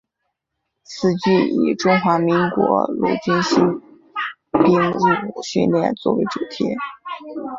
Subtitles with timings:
[0.81, 3.63] 此剧以中华民国陆军新
[4.65, 4.97] 兵入
[5.35, 6.75] 伍训练作为主题。